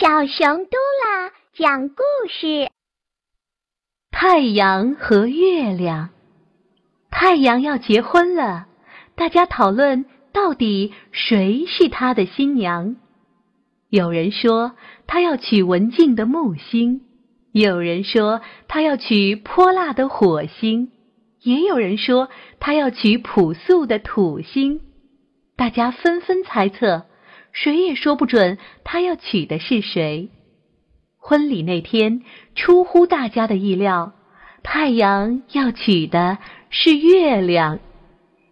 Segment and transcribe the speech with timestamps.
[0.00, 2.70] 小熊嘟啦讲故事：
[4.10, 6.08] 太阳和月亮。
[7.10, 8.66] 太阳要结婚了，
[9.14, 12.96] 大家讨论到底谁是他的新娘。
[13.90, 14.72] 有人说
[15.06, 17.02] 他要娶文静的木星，
[17.52, 20.92] 有人说他要娶泼辣的火星，
[21.42, 24.80] 也有人说他要娶朴素的土星。
[25.58, 27.04] 大家纷纷猜测。
[27.52, 30.30] 谁也说不准他要娶的是谁。
[31.18, 32.22] 婚礼那天，
[32.54, 34.14] 出乎大家的意料，
[34.62, 36.38] 太阳要娶的
[36.70, 37.78] 是月亮，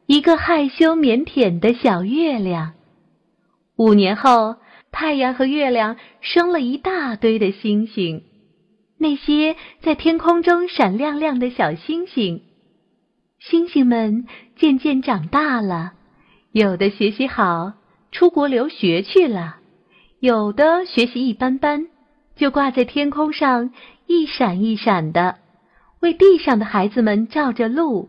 [0.07, 2.75] 一个害羞腼腆的小月亮。
[3.77, 4.57] 五年后，
[4.91, 8.25] 太阳和月亮生了一大堆的星星，
[8.99, 12.43] 那些在天空中闪亮亮的小星星。
[13.39, 15.93] 星星们渐渐长大了，
[16.53, 17.78] 有的学习好。
[18.11, 19.57] 出国留学去了，
[20.19, 21.89] 有的学习一般般，
[22.37, 23.73] 就挂在天空上
[24.07, 25.37] 一闪一闪的，
[26.01, 28.09] 为地上的孩子们照着路。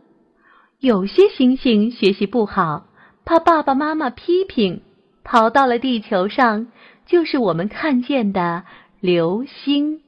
[0.79, 2.85] 有些星星学习不好，
[3.25, 4.81] 怕爸爸妈妈批评，
[5.23, 6.67] 逃到了地球上，
[7.05, 8.63] 就是我们看见的
[9.02, 10.02] 流星。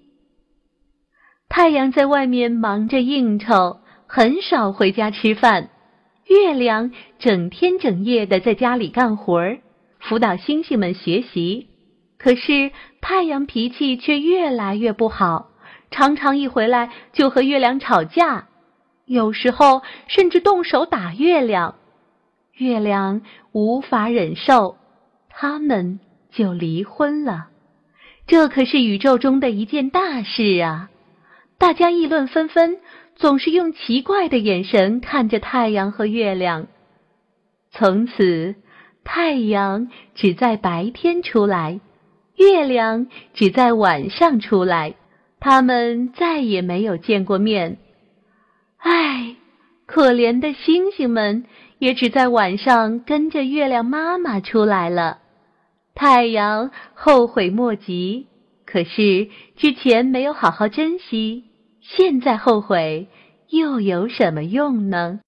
[1.50, 5.66] 太阳在外面忙着应酬，很少回家吃饭；
[6.28, 9.60] 月亮整天整夜的在家里干活儿。
[10.02, 11.68] 辅导星星们学习，
[12.18, 12.72] 可是
[13.02, 15.52] 太阳脾气却越来越不好，
[15.92, 18.48] 常常一回来就和月亮吵架，
[19.06, 21.76] 有时候甚至动手打月亮。
[22.58, 23.22] 月亮
[23.54, 24.76] 无法忍受，
[25.30, 26.00] 他们
[26.32, 27.48] 就离婚了。
[28.28, 30.90] 这可是宇宙中的一件大事啊！
[31.58, 32.80] 大家议论纷纷，
[33.16, 36.68] 总是用奇怪的眼神看着太阳和月亮。
[37.72, 38.56] 从此。
[39.04, 41.80] 太阳只在白天出来，
[42.36, 44.96] 月亮只在晚上出来，
[45.40, 47.78] 他们再也没有见过面。
[48.78, 49.36] 唉，
[49.86, 51.46] 可怜的星星们
[51.78, 55.20] 也只在晚上跟着月亮妈妈出来了。
[55.94, 58.28] 太阳后悔莫及，
[58.66, 61.46] 可是之前没有好好珍惜，
[61.82, 63.08] 现在后悔
[63.50, 65.22] 又有什么用呢？